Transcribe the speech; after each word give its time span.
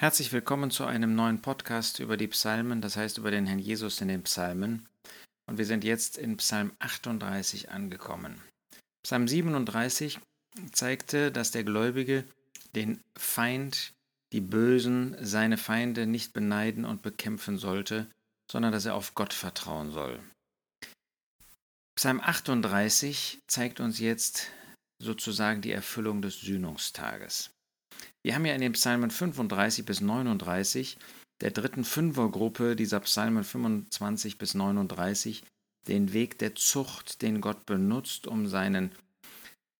Herzlich 0.00 0.32
willkommen 0.32 0.70
zu 0.70 0.84
einem 0.84 1.16
neuen 1.16 1.42
Podcast 1.42 1.98
über 1.98 2.16
die 2.16 2.28
Psalmen, 2.28 2.80
das 2.80 2.96
heißt 2.96 3.18
über 3.18 3.32
den 3.32 3.46
Herrn 3.46 3.58
Jesus 3.58 4.00
in 4.00 4.06
den 4.06 4.22
Psalmen. 4.22 4.88
Und 5.46 5.58
wir 5.58 5.64
sind 5.64 5.82
jetzt 5.82 6.16
in 6.16 6.36
Psalm 6.36 6.70
38 6.78 7.72
angekommen. 7.72 8.40
Psalm 9.02 9.26
37 9.26 10.20
zeigte, 10.70 11.32
dass 11.32 11.50
der 11.50 11.64
Gläubige 11.64 12.22
den 12.76 13.02
Feind, 13.16 13.92
die 14.30 14.40
Bösen, 14.40 15.16
seine 15.20 15.58
Feinde 15.58 16.06
nicht 16.06 16.32
beneiden 16.32 16.84
und 16.84 17.02
bekämpfen 17.02 17.58
sollte, 17.58 18.06
sondern 18.48 18.70
dass 18.70 18.86
er 18.86 18.94
auf 18.94 19.16
Gott 19.16 19.34
vertrauen 19.34 19.90
soll. 19.90 20.20
Psalm 21.96 22.20
38 22.20 23.40
zeigt 23.48 23.80
uns 23.80 23.98
jetzt 23.98 24.46
sozusagen 25.00 25.60
die 25.60 25.72
Erfüllung 25.72 26.22
des 26.22 26.40
Sühnungstages. 26.40 27.50
Wir 28.22 28.34
haben 28.34 28.44
ja 28.44 28.54
in 28.54 28.60
den 28.60 28.72
Psalmen 28.72 29.10
35 29.10 29.84
bis 29.84 30.00
39, 30.00 30.98
der 31.40 31.50
dritten 31.50 31.84
Fünfergruppe 31.84 32.76
dieser 32.76 33.00
Psalmen 33.00 33.44
25 33.44 34.38
bis 34.38 34.54
39, 34.54 35.44
den 35.86 36.12
Weg 36.12 36.38
der 36.38 36.54
Zucht, 36.54 37.22
den 37.22 37.40
Gott 37.40 37.64
benutzt, 37.66 38.26
um 38.26 38.46
seinen 38.46 38.92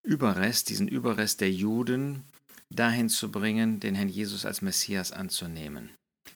Überrest, 0.03 0.69
diesen 0.69 0.87
Überrest 0.87 1.41
der 1.41 1.51
Juden, 1.51 2.23
dahin 2.69 3.09
zu 3.09 3.31
bringen, 3.31 3.79
den 3.79 3.95
Herrn 3.95 4.09
Jesus 4.09 4.45
als 4.45 4.61
Messias 4.61 5.11
anzunehmen. 5.11 5.89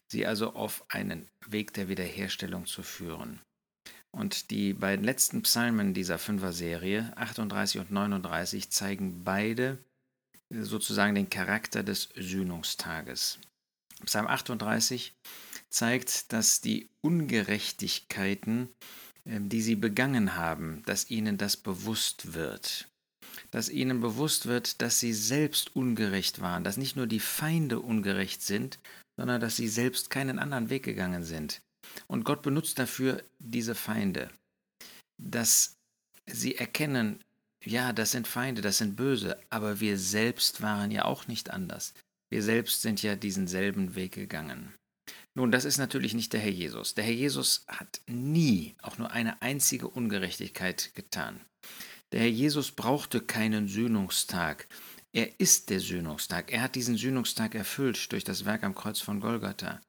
Sie 0.08 0.26
also 0.26 0.54
auf 0.54 0.84
einen 0.88 1.26
Weg 1.46 1.72
der 1.74 1.88
Wiederherstellung 1.88 2.66
zu 2.66 2.82
führen. 2.82 3.40
Und 4.10 4.50
die 4.50 4.74
beiden 4.74 5.04
letzten 5.04 5.42
Psalmen 5.42 5.92
dieser 5.92 6.18
Fünfer-Serie, 6.18 7.12
38 7.16 7.80
und 7.80 7.90
39, 7.90 8.70
zeigen 8.70 9.24
beide 9.24 9.78
sozusagen 10.50 11.14
den 11.14 11.30
Charakter 11.30 11.82
des 11.82 12.08
Sühnungstages. 12.16 13.38
Psalm 14.04 14.26
38 14.26 15.14
zeigt, 15.70 16.32
dass 16.32 16.60
die 16.60 16.88
Ungerechtigkeiten, 17.00 18.68
ähm, 19.26 19.48
die 19.48 19.62
sie 19.62 19.76
begangen 19.76 20.36
haben, 20.36 20.82
dass 20.86 21.10
ihnen 21.10 21.38
das 21.38 21.56
bewusst 21.56 22.34
wird. 22.34 22.88
Dass 23.50 23.68
ihnen 23.68 24.00
bewusst 24.00 24.46
wird, 24.46 24.80
dass 24.82 25.00
sie 25.00 25.12
selbst 25.12 25.74
ungerecht 25.74 26.40
waren, 26.40 26.64
dass 26.64 26.76
nicht 26.76 26.96
nur 26.96 27.06
die 27.06 27.20
Feinde 27.20 27.80
ungerecht 27.80 28.42
sind, 28.42 28.78
sondern 29.16 29.40
dass 29.40 29.56
sie 29.56 29.68
selbst 29.68 30.10
keinen 30.10 30.38
anderen 30.38 30.70
Weg 30.70 30.84
gegangen 30.84 31.24
sind. 31.24 31.60
Und 32.06 32.24
Gott 32.24 32.42
benutzt 32.42 32.78
dafür 32.78 33.22
diese 33.38 33.74
Feinde, 33.74 34.30
dass 35.18 35.76
sie 36.26 36.56
erkennen, 36.56 37.22
ja, 37.64 37.92
das 37.92 38.10
sind 38.12 38.26
Feinde, 38.26 38.62
das 38.62 38.78
sind 38.78 38.96
Böse, 38.96 39.38
aber 39.50 39.80
wir 39.80 39.98
selbst 39.98 40.62
waren 40.62 40.90
ja 40.90 41.04
auch 41.04 41.26
nicht 41.26 41.50
anders. 41.50 41.94
Wir 42.30 42.42
selbst 42.42 42.82
sind 42.82 43.02
ja 43.02 43.16
diesen 43.16 43.46
selben 43.46 43.94
Weg 43.94 44.12
gegangen. 44.12 44.74
Nun, 45.34 45.50
das 45.50 45.64
ist 45.64 45.78
natürlich 45.78 46.14
nicht 46.14 46.32
der 46.32 46.40
Herr 46.40 46.50
Jesus. 46.50 46.94
Der 46.94 47.04
Herr 47.04 47.12
Jesus 47.12 47.64
hat 47.66 48.00
nie 48.06 48.74
auch 48.82 48.98
nur 48.98 49.10
eine 49.10 49.42
einzige 49.42 49.88
Ungerechtigkeit 49.88 50.94
getan. 50.94 51.40
Der 52.12 52.20
Herr 52.20 52.28
Jesus 52.28 52.70
brauchte 52.70 53.20
keinen 53.20 53.66
Sühnungstag. 53.66 54.68
Er 55.12 55.40
ist 55.40 55.70
der 55.70 55.80
Sühnungstag. 55.80 56.52
Er 56.52 56.62
hat 56.62 56.74
diesen 56.74 56.96
Sühnungstag 56.96 57.54
erfüllt 57.54 58.12
durch 58.12 58.24
das 58.24 58.44
Werk 58.44 58.62
am 58.62 58.74
Kreuz 58.74 59.00
von 59.00 59.20
Golgatha. 59.20 59.80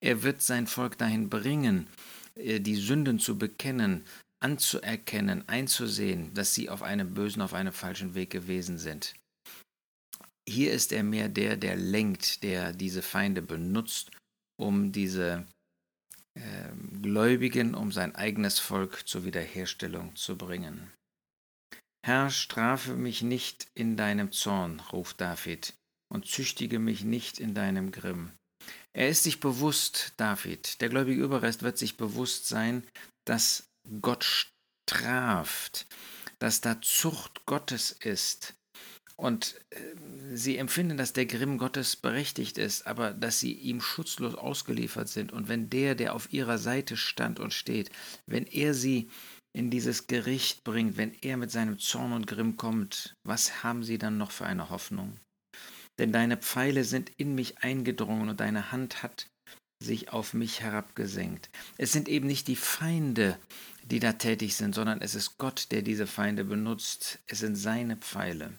Er 0.00 0.22
wird 0.22 0.42
sein 0.42 0.66
Volk 0.66 0.98
dahin 0.98 1.28
bringen, 1.28 1.88
äh, 2.34 2.60
die 2.60 2.76
Sünden 2.76 3.18
zu 3.18 3.38
bekennen, 3.38 4.04
anzuerkennen, 4.40 5.48
einzusehen, 5.48 6.32
dass 6.34 6.54
sie 6.54 6.68
auf 6.68 6.82
einem 6.82 7.14
bösen, 7.14 7.42
auf 7.42 7.54
einem 7.54 7.72
falschen 7.72 8.14
Weg 8.14 8.30
gewesen 8.30 8.78
sind. 8.78 9.14
Hier 10.48 10.72
ist 10.72 10.92
er 10.92 11.02
mehr 11.02 11.28
der, 11.28 11.56
der 11.56 11.76
lenkt, 11.76 12.42
der 12.42 12.72
diese 12.72 13.02
Feinde 13.02 13.42
benutzt, 13.42 14.10
um 14.58 14.92
diese 14.92 15.46
äh, 16.34 16.70
Gläubigen, 17.02 17.74
um 17.74 17.92
sein 17.92 18.14
eigenes 18.14 18.58
Volk 18.58 19.06
zur 19.06 19.24
Wiederherstellung 19.24 20.16
zu 20.16 20.38
bringen. 20.38 20.90
Herr, 22.06 22.30
strafe 22.30 22.94
mich 22.94 23.22
nicht 23.22 23.68
in 23.74 23.96
deinem 23.96 24.32
Zorn, 24.32 24.80
ruft 24.92 25.20
David, 25.20 25.74
und 26.10 26.26
züchtige 26.26 26.78
mich 26.78 27.04
nicht 27.04 27.38
in 27.38 27.54
deinem 27.54 27.90
Grimm. 27.90 28.32
Er 28.96 29.10
ist 29.10 29.24
sich 29.24 29.40
bewusst, 29.40 30.14
David, 30.16 30.80
der 30.80 30.88
gläubige 30.88 31.22
Überrest 31.22 31.62
wird 31.62 31.76
sich 31.76 31.96
bewusst 31.96 32.48
sein, 32.48 32.82
dass 33.26 33.68
Gott 34.00 34.24
straft, 34.24 35.86
dass 36.38 36.60
da 36.60 36.80
Zucht 36.80 37.44
Gottes 37.46 37.92
ist. 37.92 38.54
Und 39.16 39.56
äh, 39.70 39.78
sie 40.34 40.58
empfinden, 40.58 40.96
dass 40.96 41.12
der 41.12 41.26
Grimm 41.26 41.58
Gottes 41.58 41.96
berechtigt 41.96 42.56
ist, 42.56 42.86
aber 42.86 43.12
dass 43.12 43.40
sie 43.40 43.52
ihm 43.52 43.80
schutzlos 43.80 44.36
ausgeliefert 44.36 45.08
sind. 45.08 45.32
Und 45.32 45.48
wenn 45.48 45.70
der, 45.70 45.96
der 45.96 46.14
auf 46.14 46.32
ihrer 46.32 46.58
Seite 46.58 46.96
stand 46.96 47.40
und 47.40 47.52
steht, 47.52 47.90
wenn 48.26 48.46
er 48.46 48.74
sie 48.74 49.10
in 49.52 49.70
dieses 49.70 50.06
Gericht 50.06 50.62
bringt, 50.62 50.96
wenn 50.96 51.14
er 51.14 51.36
mit 51.36 51.50
seinem 51.50 51.78
Zorn 51.80 52.12
und 52.12 52.28
Grimm 52.28 52.56
kommt, 52.56 53.16
was 53.24 53.64
haben 53.64 53.82
sie 53.82 53.98
dann 53.98 54.18
noch 54.18 54.30
für 54.30 54.46
eine 54.46 54.70
Hoffnung? 54.70 55.18
Denn 55.98 56.12
deine 56.12 56.36
Pfeile 56.36 56.84
sind 56.84 57.10
in 57.16 57.34
mich 57.34 57.58
eingedrungen 57.58 58.28
und 58.28 58.38
deine 58.38 58.70
Hand 58.70 59.02
hat 59.02 59.28
sich 59.80 60.12
auf 60.12 60.34
mich 60.34 60.60
herabgesenkt. 60.60 61.50
Es 61.76 61.92
sind 61.92 62.08
eben 62.08 62.26
nicht 62.26 62.48
die 62.48 62.56
Feinde, 62.56 63.38
die 63.84 64.00
da 64.00 64.12
tätig 64.12 64.56
sind, 64.56 64.74
sondern 64.74 65.00
es 65.00 65.14
ist 65.14 65.38
Gott, 65.38 65.68
der 65.70 65.82
diese 65.82 66.06
Feinde 66.06 66.44
benutzt. 66.44 67.20
Es 67.26 67.38
sind 67.38 67.56
seine 67.56 67.96
Pfeile. 67.96 68.52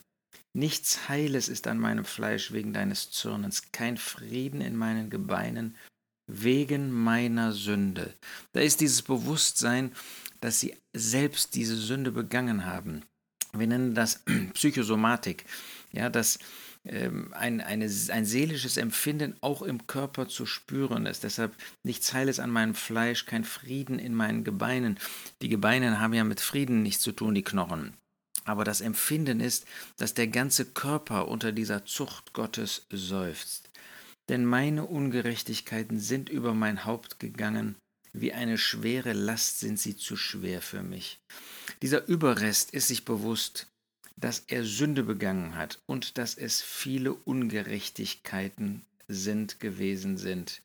Nichts 0.54 1.08
Heiles 1.10 1.48
ist 1.48 1.68
an 1.68 1.78
meinem 1.78 2.06
Fleisch 2.06 2.52
wegen 2.52 2.74
deines 2.74 3.12
Zürnens, 3.12 3.72
kein 3.72 3.98
Frieden 3.98 4.62
in 4.62 4.76
meinen 4.76 5.10
Gebeinen 5.10 5.76
wegen 6.26 6.92
meiner 6.92 7.52
Sünde. 7.54 8.14
Da 8.54 8.62
ist 8.62 8.82
dieses 8.82 9.02
Bewusstsein, 9.02 9.92
dass 10.42 10.60
sie 10.60 10.76
selbst 10.94 11.56
diese 11.56 11.76
Sünde 11.76 12.12
begangen 12.12 12.66
haben. 12.66 13.04
Wir 13.54 13.68
nennen 13.68 13.96
das 13.96 14.24
Psychosomatik, 14.54 15.46
ja, 15.92 16.10
dass 16.10 16.40
ähm, 16.86 17.34
ein, 17.34 17.62
eine, 17.62 17.86
ein 17.86 18.26
seelisches 18.26 18.78
Empfinden 18.78 19.36
auch 19.42 19.62
im 19.62 19.86
Körper 19.88 20.28
zu 20.28 20.46
spüren 20.46 21.06
ist. 21.06 21.24
Deshalb 21.24 21.56
nichts 21.84 22.14
Heiles 22.14 22.40
an 22.40 22.50
meinem 22.50 22.76
Fleisch, 22.76 23.26
kein 23.26 23.44
Frieden 23.44 24.00
in 24.00 24.16
meinen 24.16 24.44
Gebeinen. 24.44 24.98
Die 25.42 25.50
Gebeine 25.50 26.00
haben 26.00 26.14
ja 26.14 26.24
mit 26.24 26.40
Frieden 26.40 26.82
nichts 26.84 27.04
zu 27.04 27.12
tun, 27.12 27.36
die 27.36 27.44
Knochen. 27.44 27.94
Aber 28.46 28.64
das 28.64 28.82
Empfinden 28.82 29.42
ist, 29.42 29.66
dass 29.98 30.14
der 30.14 30.28
ganze 30.28 30.66
Körper 30.66 31.28
unter 31.28 31.52
dieser 31.52 31.86
Zucht 31.86 32.34
Gottes 32.34 32.88
seufzt. 32.90 33.70
Denn 34.30 34.46
meine 34.46 34.86
Ungerechtigkeiten 34.86 36.00
sind 36.00 36.30
über 36.30 36.54
mein 36.54 36.86
Haupt 36.86 37.20
gegangen, 37.20 37.76
wie 38.14 38.34
eine 38.34 38.58
schwere 38.58 39.14
Last 39.14 39.60
sind 39.60 39.80
sie 39.80 39.98
zu 39.98 40.16
schwer 40.16 40.62
für 40.62 40.82
mich. 40.82 41.20
Dieser 41.82 42.08
Überrest 42.08 42.72
ist 42.72 42.88
sich 42.88 43.06
bewusst, 43.06 43.68
dass 44.20 44.44
er 44.48 44.64
Sünde 44.66 45.04
begangen 45.04 45.56
hat 45.56 45.80
und 45.86 46.18
dass 46.18 46.36
es 46.36 46.62
viele 46.62 47.14
Ungerechtigkeiten 47.14 48.86
sind 49.08 49.60
gewesen 49.60 50.18
sind 50.18 50.62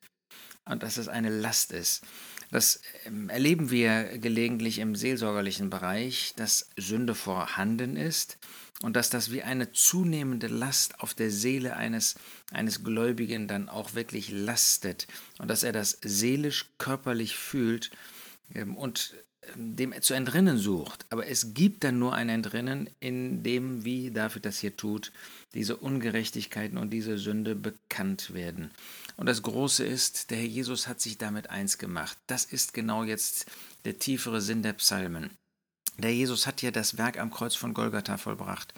und 0.65 0.83
dass 0.83 0.97
es 0.97 1.09
eine 1.09 1.31
Last 1.31 1.73
ist. 1.73 2.03
Das 2.51 2.81
ähm, 3.05 3.29
erleben 3.31 3.71
wir 3.71 4.19
gelegentlich 4.19 4.79
im 4.79 4.95
seelsorgerlichen 4.95 5.71
Bereich, 5.71 6.35
dass 6.37 6.71
Sünde 6.77 7.15
vorhanden 7.15 7.97
ist 7.97 8.39
und 8.83 8.97
dass 8.97 9.11
das 9.11 9.33
wie 9.33 9.43
eine 9.43 9.73
zunehmende 9.73 10.49
Last 10.49 11.01
auf 11.01 11.15
der 11.15 11.31
Seele 11.31 11.77
eines, 11.77 12.17
eines 12.53 12.85
Gläubigen 12.85 13.49
dann 13.49 13.69
auch 13.69 13.95
wirklich 13.95 14.31
lastet 14.31 15.07
und 15.39 15.49
dass 15.49 15.63
er 15.63 15.73
das 15.73 15.99
seelisch, 16.03 16.67
körperlich 16.79 17.37
fühlt 17.37 17.91
ähm, 18.55 18.77
und 18.77 19.15
dem 19.55 19.95
zu 20.01 20.15
entrinnen 20.15 20.59
sucht. 20.59 21.07
Aber 21.11 21.27
es 21.27 21.55
gibt 21.55 21.85
dann 21.85 21.99
nur 21.99 22.15
ein 22.15 22.29
Entrinnen, 22.29 22.91
in 23.01 23.43
dem, 23.43 23.85
wie 23.85 24.11
David 24.11 24.45
das 24.45 24.59
hier 24.59 24.77
tut, 24.77 25.13
diese 25.55 25.77
Ungerechtigkeiten 25.77 26.79
und 26.79 26.91
diese 26.91 27.19
Sünde 27.19 27.55
bekannt 27.55 28.35
werden. 28.35 28.71
Und 29.17 29.27
das 29.27 29.43
Große 29.43 29.85
ist, 29.85 30.31
der 30.31 30.39
Herr 30.39 30.47
Jesus 30.47 30.89
hat 30.89 31.01
sich 31.01 31.19
damit 31.19 31.51
eins 31.51 31.79
gemacht. 31.79 32.19
Das 32.27 32.45
ist 32.45 32.75
genau 32.75 33.05
jetzt 33.05 33.47
der 33.85 33.99
tiefere 33.99 34.41
Sinn 34.41 34.63
der 34.63 34.73
Psalmen. 34.75 35.31
Der 35.99 36.13
Jesus 36.13 36.47
hat 36.47 36.61
ja 36.63 36.73
das 36.73 36.99
Werk 36.99 37.21
am 37.21 37.31
Kreuz 37.31 37.55
von 37.55 37.73
Golgatha 37.73 38.17
vollbracht. 38.17 38.75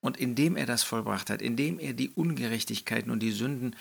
Und 0.00 0.16
indem 0.16 0.56
er 0.56 0.66
das 0.66 0.84
vollbracht 0.84 1.28
hat, 1.28 1.42
indem 1.42 1.80
er 1.80 1.94
die 1.94 2.10
Ungerechtigkeiten 2.10 3.10
und 3.10 3.20
die 3.20 3.32
Sünden 3.32 3.74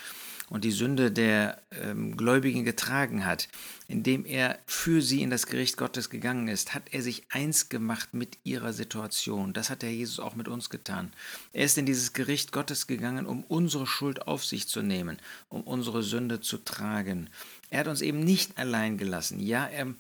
und 0.50 0.64
die 0.64 0.72
Sünde 0.72 1.12
der 1.12 1.62
ähm, 1.72 2.18
Gläubigen 2.18 2.64
getragen 2.64 3.26
hat, 3.26 3.48
indem 3.88 4.26
er 4.26 4.60
für 4.66 5.02
sie 5.02 5.22
in 5.22 5.30
das 5.30 5.46
Gericht 5.46 5.78
Gottes 5.78 6.10
gegangen 6.10 6.48
ist, 6.48 6.74
hat 6.74 6.84
er 6.92 7.02
sich 7.02 7.24
eins 7.30 7.70
gemacht 7.70 8.14
mit 8.14 8.38
ihrer 8.44 8.74
Situation. 8.74 9.54
Das 9.54 9.70
hat 9.70 9.82
der 9.82 9.94
Jesus 9.94 10.20
auch 10.20 10.36
mit 10.36 10.48
uns 10.48 10.70
getan. 10.70 11.12
Er 11.54 11.66
ist 11.66 11.78
in 11.78 11.86
dieses 11.86 12.14
Gericht 12.14 12.52
Gottes 12.52 12.88
gegangen, 12.88 13.26
um 13.26 13.44
unsere 13.44 13.88
Schuld 13.88 14.28
auf 14.28 14.44
sich 14.44 14.68
zu 14.68 14.82
nehmen, 14.82 15.18
um 15.50 15.62
unsere 15.62 16.04
Sünde 16.04 16.42
zu 16.42 16.58
tragen. 16.58 17.30
Er 17.70 17.82
hat 17.82 17.88
uns 17.88 18.02
eben 18.02 18.20
nicht 18.20 18.58
allein 18.58 18.98
gelassen. 18.98 19.40
Ja, 19.40 19.66
er, 19.68 19.94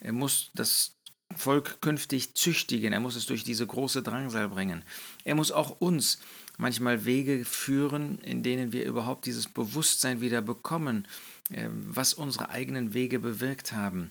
er 0.00 0.12
muss 0.12 0.50
das 0.54 0.92
Volk 1.34 1.80
künftig 1.80 2.34
züchtigen, 2.34 2.92
er 2.92 3.00
muss 3.00 3.16
es 3.16 3.26
durch 3.26 3.42
diese 3.42 3.66
große 3.66 4.02
Drangsal 4.02 4.48
bringen. 4.48 4.84
Er 5.24 5.34
muss 5.34 5.50
auch 5.50 5.80
uns 5.80 6.18
manchmal 6.56 7.04
Wege 7.04 7.44
führen, 7.44 8.18
in 8.18 8.42
denen 8.42 8.72
wir 8.72 8.84
überhaupt 8.84 9.26
dieses 9.26 9.48
Bewusstsein 9.48 10.20
wieder 10.20 10.42
bekommen, 10.42 11.06
ähm, 11.50 11.84
was 11.86 12.14
unsere 12.14 12.50
eigenen 12.50 12.94
Wege 12.94 13.18
bewirkt 13.18 13.72
haben. 13.72 14.10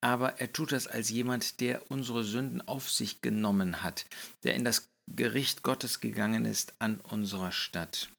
Aber 0.00 0.40
er 0.40 0.52
tut 0.52 0.72
das 0.72 0.86
als 0.86 1.10
jemand, 1.10 1.60
der 1.60 1.90
unsere 1.90 2.24
Sünden 2.24 2.62
auf 2.62 2.90
sich 2.90 3.20
genommen 3.20 3.82
hat, 3.82 4.06
der 4.44 4.54
in 4.54 4.64
das 4.64 4.88
Gericht 5.08 5.62
Gottes 5.62 6.00
gegangen 6.00 6.44
ist 6.44 6.74
an 6.78 7.00
unserer 7.00 7.52
Stadt. 7.52 8.10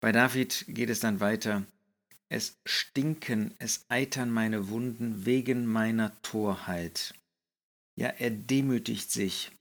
Bei 0.00 0.12
David 0.12 0.64
geht 0.68 0.90
es 0.90 1.00
dann 1.00 1.20
weiter. 1.20 1.64
Es 2.28 2.58
stinken, 2.64 3.54
es 3.58 3.84
eitern 3.88 4.30
meine 4.30 4.68
Wunden 4.68 5.26
wegen 5.26 5.66
meiner 5.66 6.20
Torheit. 6.22 7.14
Ja, 7.98 8.08
er 8.08 8.30
demütigt 8.30 9.10
sich, 9.10 9.52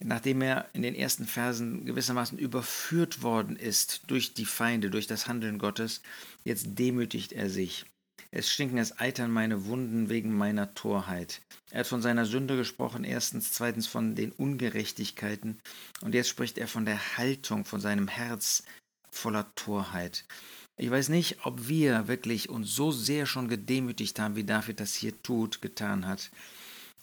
nachdem 0.00 0.42
er 0.42 0.68
in 0.72 0.82
den 0.82 0.94
ersten 0.94 1.26
Versen 1.26 1.84
gewissermaßen 1.84 2.38
überführt 2.38 3.22
worden 3.22 3.56
ist 3.56 4.02
durch 4.08 4.34
die 4.34 4.44
Feinde, 4.44 4.90
durch 4.90 5.06
das 5.06 5.28
Handeln 5.28 5.58
Gottes, 5.58 6.02
jetzt 6.44 6.78
demütigt 6.78 7.32
er 7.32 7.50
sich. 7.50 7.86
Es 8.30 8.50
stinken, 8.50 8.78
es 8.78 8.98
eitern 8.98 9.30
meine 9.30 9.66
Wunden 9.66 10.08
wegen 10.08 10.36
meiner 10.36 10.74
Torheit. 10.74 11.40
Er 11.70 11.80
hat 11.80 11.86
von 11.86 12.02
seiner 12.02 12.26
Sünde 12.26 12.56
gesprochen, 12.56 13.04
erstens, 13.04 13.52
zweitens 13.52 13.86
von 13.86 14.14
den 14.14 14.32
Ungerechtigkeiten 14.32 15.58
und 16.00 16.14
jetzt 16.14 16.28
spricht 16.28 16.58
er 16.58 16.68
von 16.68 16.84
der 16.84 17.16
Haltung, 17.16 17.64
von 17.64 17.80
seinem 17.80 18.08
Herz 18.08 18.64
voller 19.10 19.54
Torheit. 19.54 20.24
Ich 20.78 20.90
weiß 20.90 21.08
nicht, 21.08 21.46
ob 21.46 21.68
wir 21.68 22.06
wirklich 22.06 22.50
uns 22.50 22.74
so 22.74 22.92
sehr 22.92 23.24
schon 23.24 23.48
gedemütigt 23.48 24.18
haben, 24.18 24.36
wie 24.36 24.44
David 24.44 24.80
das 24.80 24.94
hier 24.94 25.22
tut, 25.22 25.62
getan 25.62 26.06
hat. 26.06 26.30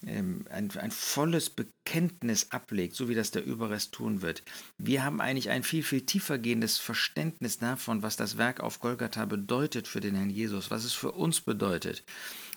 Ähm, 0.05 0.45
ein, 0.49 0.69
ein, 0.71 0.91
volles 0.91 1.49
Bekenntnis 1.49 2.51
ablegt, 2.51 2.95
so 2.95 3.07
wie 3.07 3.15
das 3.15 3.31
der 3.31 3.45
Überrest 3.45 3.93
tun 3.93 4.21
wird. 4.21 4.43
Wir 4.77 5.03
haben 5.03 5.21
eigentlich 5.21 5.49
ein 5.49 5.63
viel, 5.63 5.83
viel 5.83 6.01
tiefer 6.01 6.37
gehendes 6.37 6.77
Verständnis 6.77 7.57
davon, 7.57 8.03
was 8.03 8.17
das 8.17 8.37
Werk 8.37 8.59
auf 8.59 8.79
Golgatha 8.79 9.25
bedeutet 9.25 9.87
für 9.87 10.01
den 10.01 10.15
Herrn 10.15 10.29
Jesus, 10.29 10.71
was 10.71 10.83
es 10.83 10.93
für 10.93 11.11
uns 11.13 11.41
bedeutet. 11.41 12.03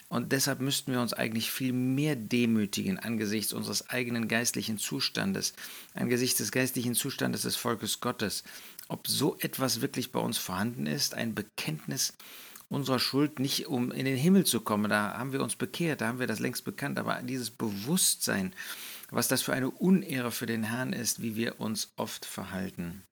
Und 0.08 0.30
deshalb 0.30 0.60
müssten 0.60 0.92
wir 0.92 1.00
uns 1.00 1.12
eigentlich 1.12 1.50
viel 1.50 1.72
mehr 1.72 2.14
demütigen 2.14 2.98
angesichts 2.98 3.52
unseres 3.52 3.90
eigenen 3.90 4.28
geistlichen 4.28 4.78
Zustandes, 4.78 5.52
angesichts 5.94 6.38
des 6.38 6.52
geistlichen 6.52 6.94
Zustandes 6.94 7.42
des 7.42 7.56
Volkes 7.56 8.00
Gottes, 8.00 8.44
ob 8.88 9.08
so 9.08 9.36
etwas 9.40 9.80
wirklich 9.80 10.12
bei 10.12 10.20
uns 10.20 10.38
vorhanden 10.38 10.86
ist, 10.86 11.14
ein 11.14 11.34
Bekenntnis 11.34 12.12
unserer 12.68 12.98
Schuld, 12.98 13.38
nicht 13.38 13.66
um 13.66 13.92
in 13.92 14.04
den 14.04 14.16
Himmel 14.16 14.44
zu 14.44 14.60
kommen, 14.60 14.90
da 14.90 15.16
haben 15.16 15.32
wir 15.32 15.42
uns 15.42 15.56
bekehrt, 15.56 16.00
da 16.00 16.08
haben 16.08 16.18
wir 16.18 16.26
das 16.26 16.40
längst 16.40 16.64
bekannt, 16.64 16.98
aber 16.98 17.22
dieses 17.22 17.50
Bewusstsein, 17.50 18.52
was 19.10 19.28
das 19.28 19.42
für 19.42 19.52
eine 19.52 19.70
Unehre 19.70 20.32
für 20.32 20.46
den 20.46 20.64
Herrn 20.64 20.92
ist, 20.92 21.22
wie 21.22 21.36
wir 21.36 21.60
uns 21.60 21.92
oft 21.96 22.24
verhalten. 22.24 23.02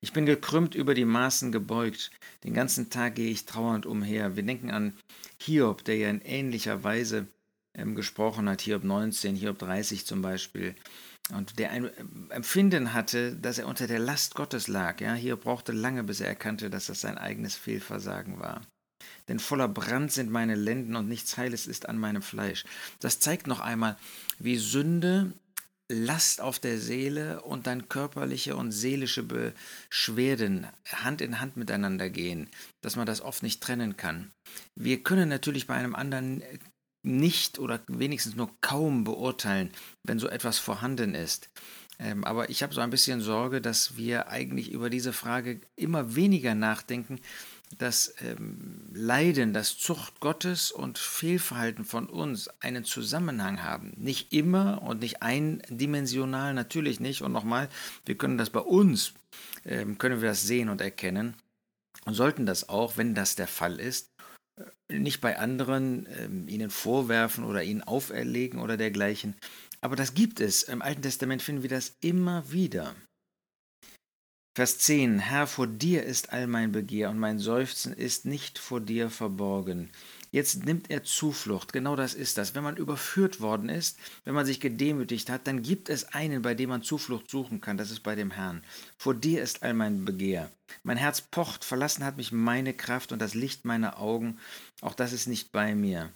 Ich 0.00 0.12
bin 0.12 0.26
gekrümmt 0.26 0.74
über 0.74 0.94
die 0.94 1.04
Maßen 1.04 1.52
gebeugt, 1.52 2.10
den 2.44 2.54
ganzen 2.54 2.90
Tag 2.90 3.14
gehe 3.14 3.30
ich 3.30 3.44
trauernd 3.44 3.86
umher. 3.86 4.36
Wir 4.36 4.42
denken 4.42 4.70
an 4.70 4.94
Hiob, 5.40 5.84
der 5.84 5.96
ja 5.96 6.10
in 6.10 6.20
ähnlicher 6.20 6.82
Weise 6.82 7.28
ähm, 7.74 7.94
gesprochen 7.94 8.48
hat, 8.48 8.62
Hiob 8.62 8.84
19, 8.84 9.36
Hiob 9.36 9.58
30 9.58 10.04
zum 10.04 10.22
Beispiel 10.22 10.74
und 11.32 11.58
der 11.58 11.70
ein 11.70 11.90
Empfinden 12.30 12.92
hatte, 12.92 13.34
dass 13.36 13.58
er 13.58 13.66
unter 13.66 13.86
der 13.86 13.98
Last 13.98 14.34
Gottes 14.34 14.68
lag. 14.68 15.00
Ja, 15.00 15.14
hier 15.14 15.36
brauchte 15.36 15.72
lange, 15.72 16.04
bis 16.04 16.20
er 16.20 16.28
erkannte, 16.28 16.70
dass 16.70 16.86
das 16.86 17.00
sein 17.00 17.18
eigenes 17.18 17.56
Fehlversagen 17.56 18.38
war. 18.38 18.62
Denn 19.28 19.38
voller 19.38 19.68
Brand 19.68 20.12
sind 20.12 20.30
meine 20.30 20.54
Lenden 20.54 20.96
und 20.96 21.08
nichts 21.08 21.36
Heiles 21.36 21.66
ist 21.66 21.88
an 21.88 21.98
meinem 21.98 22.22
Fleisch. 22.22 22.64
Das 23.00 23.20
zeigt 23.20 23.46
noch 23.46 23.60
einmal, 23.60 23.96
wie 24.38 24.56
Sünde 24.56 25.32
Last 25.88 26.40
auf 26.40 26.58
der 26.58 26.78
Seele 26.78 27.42
und 27.42 27.66
dann 27.66 27.88
körperliche 27.88 28.56
und 28.56 28.72
seelische 28.72 29.22
Beschwerden 29.22 30.66
Hand 30.90 31.20
in 31.20 31.38
Hand 31.38 31.58
miteinander 31.58 32.08
gehen, 32.08 32.48
dass 32.80 32.96
man 32.96 33.04
das 33.04 33.20
oft 33.20 33.42
nicht 33.42 33.62
trennen 33.62 33.96
kann. 33.96 34.32
Wir 34.74 35.02
können 35.02 35.28
natürlich 35.28 35.66
bei 35.66 35.74
einem 35.74 35.94
anderen 35.94 36.42
nicht 37.02 37.58
oder 37.58 37.80
wenigstens 37.88 38.36
nur 38.36 38.50
kaum 38.60 39.04
beurteilen, 39.04 39.70
wenn 40.02 40.18
so 40.18 40.28
etwas 40.28 40.58
vorhanden 40.58 41.14
ist. 41.14 41.50
Ähm, 41.98 42.24
aber 42.24 42.50
ich 42.50 42.62
habe 42.62 42.74
so 42.74 42.80
ein 42.80 42.90
bisschen 42.90 43.20
Sorge, 43.20 43.60
dass 43.60 43.96
wir 43.96 44.28
eigentlich 44.28 44.70
über 44.72 44.90
diese 44.90 45.12
Frage 45.12 45.60
immer 45.76 46.16
weniger 46.16 46.54
nachdenken, 46.54 47.20
dass 47.78 48.14
ähm, 48.20 48.90
Leiden, 48.92 49.52
das 49.52 49.78
Zucht 49.78 50.20
Gottes 50.20 50.72
und 50.72 50.98
Fehlverhalten 50.98 51.84
von 51.84 52.06
uns 52.06 52.48
einen 52.60 52.84
Zusammenhang 52.84 53.62
haben. 53.62 53.92
Nicht 53.96 54.32
immer 54.32 54.82
und 54.82 55.00
nicht 55.00 55.22
eindimensional, 55.22 56.54
natürlich 56.54 57.00
nicht. 57.00 57.22
Und 57.22 57.32
nochmal, 57.32 57.68
wir 58.04 58.16
können 58.16 58.36
das 58.36 58.50
bei 58.50 58.60
uns, 58.60 59.14
ähm, 59.64 59.98
können 59.98 60.20
wir 60.20 60.28
das 60.28 60.42
sehen 60.42 60.68
und 60.68 60.80
erkennen 60.80 61.34
und 62.04 62.14
sollten 62.14 62.46
das 62.46 62.68
auch, 62.68 62.96
wenn 62.96 63.14
das 63.14 63.36
der 63.36 63.48
Fall 63.48 63.78
ist, 63.78 64.11
nicht 64.88 65.20
bei 65.20 65.38
anderen 65.38 66.06
ähm, 66.18 66.48
ihnen 66.48 66.70
vorwerfen 66.70 67.44
oder 67.44 67.62
ihnen 67.62 67.82
auferlegen 67.82 68.60
oder 68.60 68.76
dergleichen. 68.76 69.34
Aber 69.80 69.96
das 69.96 70.14
gibt 70.14 70.40
es. 70.40 70.62
Im 70.62 70.82
Alten 70.82 71.02
Testament 71.02 71.42
finden 71.42 71.62
wir 71.62 71.70
das 71.70 71.96
immer 72.00 72.50
wieder. 72.52 72.94
Vers 74.54 74.78
10. 74.78 75.18
Herr, 75.18 75.46
vor 75.46 75.66
dir 75.66 76.04
ist 76.04 76.32
all 76.32 76.46
mein 76.46 76.72
Begehr 76.72 77.08
und 77.08 77.18
mein 77.18 77.38
Seufzen 77.38 77.94
ist 77.94 78.26
nicht 78.26 78.58
vor 78.58 78.80
dir 78.80 79.08
verborgen. 79.08 79.90
Jetzt 80.32 80.64
nimmt 80.64 80.90
er 80.90 81.04
Zuflucht. 81.04 81.74
Genau 81.74 81.94
das 81.94 82.14
ist 82.14 82.38
das. 82.38 82.54
Wenn 82.54 82.64
man 82.64 82.78
überführt 82.78 83.42
worden 83.42 83.68
ist, 83.68 83.98
wenn 84.24 84.32
man 84.32 84.46
sich 84.46 84.60
gedemütigt 84.60 85.28
hat, 85.28 85.46
dann 85.46 85.60
gibt 85.60 85.90
es 85.90 86.14
einen, 86.14 86.40
bei 86.40 86.54
dem 86.54 86.70
man 86.70 86.82
Zuflucht 86.82 87.30
suchen 87.30 87.60
kann. 87.60 87.76
Das 87.76 87.90
ist 87.90 88.00
bei 88.00 88.14
dem 88.14 88.30
Herrn. 88.30 88.64
Vor 88.96 89.14
dir 89.14 89.42
ist 89.42 89.62
all 89.62 89.74
mein 89.74 90.06
Begehr. 90.06 90.50
Mein 90.84 90.96
Herz 90.96 91.20
pocht, 91.20 91.66
verlassen 91.66 92.02
hat 92.02 92.16
mich 92.16 92.32
meine 92.32 92.72
Kraft 92.72 93.12
und 93.12 93.20
das 93.20 93.34
Licht 93.34 93.66
meiner 93.66 94.00
Augen. 94.00 94.38
Auch 94.80 94.94
das 94.94 95.12
ist 95.12 95.26
nicht 95.26 95.52
bei 95.52 95.74
mir. 95.74 96.10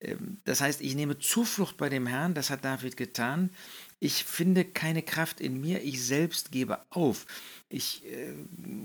Ähm, 0.00 0.38
das 0.44 0.60
heißt, 0.60 0.80
ich 0.80 0.94
nehme 0.94 1.18
Zuflucht 1.18 1.76
bei 1.76 1.88
dem 1.88 2.06
Herrn, 2.06 2.34
das 2.34 2.50
hat 2.50 2.64
David 2.64 2.96
getan. 2.96 3.50
Ich 3.98 4.24
finde 4.24 4.64
keine 4.64 5.02
Kraft 5.02 5.40
in 5.40 5.60
mir, 5.60 5.82
ich 5.82 6.04
selbst 6.04 6.52
gebe 6.52 6.80
auf. 6.90 7.26
Ich 7.68 8.04
äh, 8.04 8.34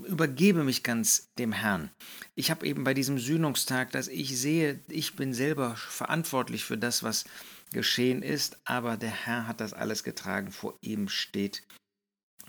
übergebe 0.08 0.64
mich 0.64 0.84
ganz 0.84 1.30
dem 1.38 1.52
Herrn. 1.52 1.92
Ich 2.36 2.50
habe 2.50 2.66
eben 2.66 2.84
bei 2.84 2.94
diesem 2.94 3.20
Sühnungstag, 3.20 3.92
dass 3.92 4.08
ich 4.08 4.40
sehe, 4.40 4.80
ich 4.88 5.16
bin 5.16 5.34
selber 5.34 5.76
verantwortlich 5.76 6.64
für 6.64 6.78
das, 6.78 7.04
was 7.04 7.26
geschehen 7.74 8.22
ist, 8.22 8.60
aber 8.66 8.98
der 8.98 9.12
Herr 9.12 9.48
hat 9.48 9.62
das 9.62 9.74
alles 9.74 10.04
getragen. 10.04 10.52
Vor 10.52 10.78
ihm 10.82 11.10
steht 11.10 11.64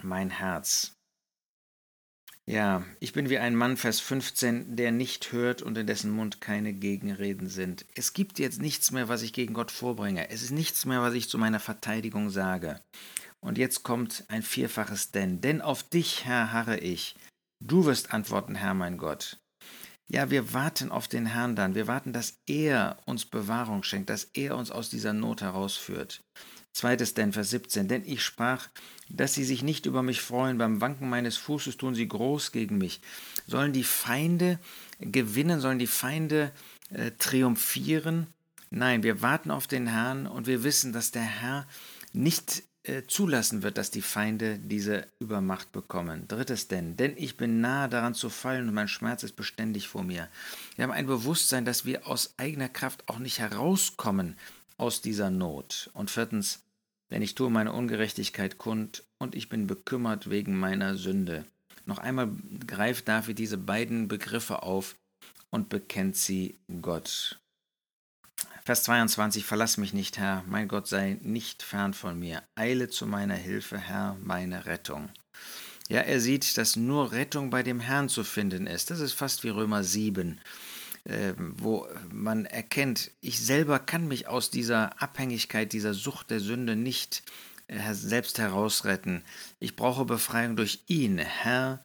mein 0.02 0.30
Herz. 0.30 0.94
Ja, 2.44 2.84
ich 2.98 3.12
bin 3.12 3.30
wie 3.30 3.38
ein 3.38 3.54
Mann, 3.54 3.76
Vers 3.76 4.00
15, 4.00 4.74
der 4.74 4.90
nicht 4.90 5.30
hört 5.30 5.62
und 5.62 5.78
in 5.78 5.86
dessen 5.86 6.10
Mund 6.10 6.40
keine 6.40 6.72
Gegenreden 6.72 7.48
sind. 7.48 7.86
Es 7.94 8.14
gibt 8.14 8.40
jetzt 8.40 8.60
nichts 8.60 8.90
mehr, 8.90 9.08
was 9.08 9.22
ich 9.22 9.32
gegen 9.32 9.54
Gott 9.54 9.70
vorbringe. 9.70 10.28
Es 10.28 10.42
ist 10.42 10.50
nichts 10.50 10.84
mehr, 10.84 11.02
was 11.02 11.14
ich 11.14 11.28
zu 11.28 11.38
meiner 11.38 11.60
Verteidigung 11.60 12.30
sage. 12.30 12.80
Und 13.38 13.58
jetzt 13.58 13.84
kommt 13.84 14.24
ein 14.28 14.42
vierfaches 14.42 15.12
Denn. 15.12 15.40
Denn 15.40 15.60
auf 15.60 15.84
dich, 15.84 16.24
Herr, 16.24 16.52
harre 16.52 16.78
ich. 16.78 17.14
Du 17.60 17.84
wirst 17.84 18.12
antworten, 18.12 18.56
Herr 18.56 18.74
mein 18.74 18.98
Gott. 18.98 19.38
Ja, 20.08 20.30
wir 20.30 20.52
warten 20.52 20.90
auf 20.90 21.08
den 21.08 21.26
Herrn 21.26 21.56
dann. 21.56 21.74
Wir 21.74 21.86
warten, 21.86 22.12
dass 22.12 22.40
er 22.46 22.98
uns 23.06 23.24
Bewahrung 23.24 23.82
schenkt, 23.82 24.10
dass 24.10 24.24
er 24.34 24.56
uns 24.56 24.70
aus 24.70 24.90
dieser 24.90 25.12
Not 25.12 25.40
herausführt. 25.40 26.22
Zweites 26.72 27.14
denn, 27.14 27.32
Vers 27.32 27.50
17. 27.50 27.88
Denn 27.88 28.02
ich 28.04 28.22
sprach, 28.22 28.68
dass 29.08 29.34
sie 29.34 29.44
sich 29.44 29.62
nicht 29.62 29.86
über 29.86 30.02
mich 30.02 30.20
freuen, 30.20 30.58
beim 30.58 30.80
Wanken 30.80 31.08
meines 31.08 31.36
Fußes 31.36 31.76
tun 31.76 31.94
sie 31.94 32.08
groß 32.08 32.52
gegen 32.52 32.78
mich. 32.78 33.00
Sollen 33.46 33.72
die 33.72 33.84
Feinde 33.84 34.58
gewinnen, 34.98 35.60
sollen 35.60 35.78
die 35.78 35.86
Feinde 35.86 36.52
äh, 36.90 37.10
triumphieren? 37.12 38.28
Nein, 38.70 39.02
wir 39.02 39.20
warten 39.20 39.50
auf 39.50 39.66
den 39.66 39.86
Herrn 39.86 40.26
und 40.26 40.46
wir 40.46 40.64
wissen, 40.64 40.94
dass 40.94 41.10
der 41.10 41.22
Herr 41.22 41.66
nicht 42.14 42.62
zulassen 43.06 43.62
wird, 43.62 43.78
dass 43.78 43.90
die 43.92 44.02
Feinde 44.02 44.58
diese 44.58 45.06
Übermacht 45.20 45.70
bekommen. 45.70 46.26
Drittes 46.26 46.66
denn, 46.66 46.96
denn 46.96 47.16
ich 47.16 47.36
bin 47.36 47.60
nahe 47.60 47.88
daran 47.88 48.14
zu 48.14 48.28
fallen 48.28 48.68
und 48.68 48.74
mein 48.74 48.88
Schmerz 48.88 49.22
ist 49.22 49.36
beständig 49.36 49.86
vor 49.86 50.02
mir. 50.02 50.28
Wir 50.74 50.82
haben 50.82 50.90
ein 50.90 51.06
Bewusstsein, 51.06 51.64
dass 51.64 51.84
wir 51.84 52.08
aus 52.08 52.34
eigener 52.38 52.68
Kraft 52.68 53.08
auch 53.08 53.18
nicht 53.18 53.38
herauskommen 53.38 54.36
aus 54.78 55.00
dieser 55.00 55.30
Not. 55.30 55.90
Und 55.94 56.10
viertens, 56.10 56.62
denn 57.10 57.22
ich 57.22 57.34
tue 57.34 57.50
meine 57.50 57.72
Ungerechtigkeit 57.72 58.58
kund 58.58 59.04
und 59.18 59.34
ich 59.34 59.48
bin 59.48 59.66
bekümmert 59.66 60.30
wegen 60.30 60.58
meiner 60.58 60.96
Sünde. 60.96 61.44
Noch 61.84 61.98
einmal 61.98 62.30
greift 62.66 63.06
David 63.06 63.38
diese 63.38 63.58
beiden 63.58 64.08
Begriffe 64.08 64.62
auf 64.62 64.96
und 65.50 65.68
bekennt 65.68 66.16
sie 66.16 66.58
Gott. 66.80 67.41
Vers 68.64 68.84
22, 68.84 69.44
verlass 69.44 69.76
mich 69.76 69.92
nicht, 69.92 70.18
Herr, 70.18 70.44
mein 70.46 70.68
Gott 70.68 70.86
sei 70.86 71.18
nicht 71.22 71.64
fern 71.64 71.94
von 71.94 72.16
mir. 72.16 72.44
Eile 72.54 72.88
zu 72.88 73.06
meiner 73.06 73.34
Hilfe, 73.34 73.76
Herr, 73.76 74.16
meine 74.22 74.66
Rettung. 74.66 75.10
Ja, 75.88 76.00
er 76.00 76.20
sieht, 76.20 76.56
dass 76.56 76.76
nur 76.76 77.10
Rettung 77.10 77.50
bei 77.50 77.64
dem 77.64 77.80
Herrn 77.80 78.08
zu 78.08 78.22
finden 78.22 78.68
ist. 78.68 78.90
Das 78.90 79.00
ist 79.00 79.14
fast 79.14 79.42
wie 79.42 79.48
Römer 79.48 79.82
7. 79.82 80.40
äh, 81.04 81.34
wo 81.36 81.88
man 82.12 82.46
erkennt, 82.46 83.10
ich 83.20 83.44
selber 83.44 83.80
kann 83.80 84.06
mich 84.06 84.28
aus 84.28 84.50
dieser 84.50 85.02
Abhängigkeit, 85.02 85.72
dieser 85.72 85.94
Sucht 85.94 86.30
der 86.30 86.38
Sünde 86.38 86.76
nicht 86.76 87.24
äh, 87.66 87.92
selbst 87.94 88.38
herausretten. 88.38 89.24
Ich 89.58 89.74
brauche 89.74 90.04
Befreiung 90.04 90.54
durch 90.54 90.84
ihn. 90.86 91.18
Herr, 91.18 91.84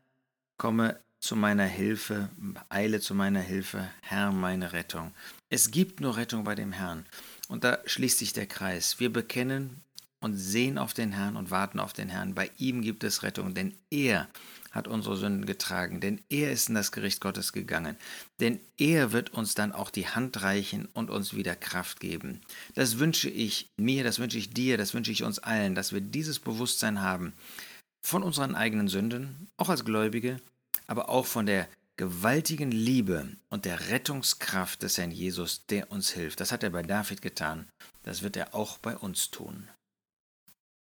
komme 0.57 0.99
zu 1.19 1.35
meiner 1.35 1.65
Hilfe, 1.65 2.29
eile 2.69 2.99
zu 2.99 3.13
meiner 3.13 3.41
Hilfe, 3.41 3.87
Herr, 4.01 4.31
meine 4.31 4.73
Rettung. 4.73 5.11
Es 5.49 5.71
gibt 5.71 5.99
nur 5.99 6.17
Rettung 6.17 6.43
bei 6.43 6.55
dem 6.55 6.71
Herrn. 6.71 7.05
Und 7.47 7.63
da 7.63 7.79
schließt 7.85 8.19
sich 8.19 8.33
der 8.33 8.47
Kreis. 8.47 8.99
Wir 8.99 9.11
bekennen 9.11 9.81
und 10.19 10.35
sehen 10.35 10.77
auf 10.77 10.93
den 10.93 11.11
Herrn 11.11 11.35
und 11.35 11.51
warten 11.51 11.79
auf 11.79 11.93
den 11.93 12.09
Herrn. 12.09 12.35
Bei 12.35 12.49
ihm 12.57 12.81
gibt 12.81 13.03
es 13.03 13.23
Rettung, 13.23 13.53
denn 13.53 13.73
er 13.89 14.27
hat 14.71 14.87
unsere 14.87 15.17
Sünden 15.17 15.45
getragen, 15.45 16.01
denn 16.01 16.21
er 16.29 16.51
ist 16.51 16.69
in 16.69 16.75
das 16.75 16.91
Gericht 16.91 17.21
Gottes 17.21 17.51
gegangen, 17.51 17.97
denn 18.39 18.59
er 18.77 19.11
wird 19.11 19.33
uns 19.33 19.55
dann 19.55 19.71
auch 19.71 19.89
die 19.89 20.07
Hand 20.07 20.41
reichen 20.43 20.87
und 20.93 21.09
uns 21.09 21.33
wieder 21.33 21.55
Kraft 21.55 21.99
geben. 21.99 22.41
Das 22.75 22.99
wünsche 22.99 23.29
ich 23.29 23.69
mir, 23.77 24.03
das 24.03 24.19
wünsche 24.19 24.37
ich 24.37 24.51
dir, 24.51 24.77
das 24.77 24.93
wünsche 24.93 25.11
ich 25.11 25.23
uns 25.23 25.39
allen, 25.39 25.73
dass 25.73 25.93
wir 25.93 26.01
dieses 26.01 26.39
Bewusstsein 26.39 27.01
haben 27.01 27.33
von 28.01 28.23
unseren 28.23 28.55
eigenen 28.55 28.87
Sünden, 28.87 29.47
auch 29.57 29.69
als 29.69 29.83
Gläubige, 29.83 30.39
aber 30.87 31.09
auch 31.09 31.25
von 31.25 31.45
der 31.45 31.67
gewaltigen 31.97 32.71
Liebe 32.71 33.35
und 33.49 33.65
der 33.65 33.89
Rettungskraft 33.89 34.83
des 34.83 34.97
Herrn 34.97 35.11
Jesus, 35.11 35.65
der 35.65 35.91
uns 35.91 36.11
hilft. 36.11 36.39
Das 36.39 36.51
hat 36.51 36.63
er 36.63 36.69
bei 36.69 36.83
David 36.83 37.21
getan, 37.21 37.67
das 38.03 38.21
wird 38.21 38.37
er 38.37 38.53
auch 38.55 38.77
bei 38.77 38.95
uns 38.95 39.31
tun. 39.31 39.67